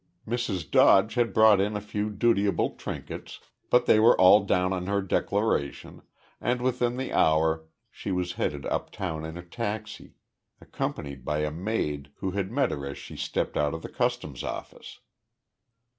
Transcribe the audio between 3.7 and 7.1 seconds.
they were all down on her declaration, and within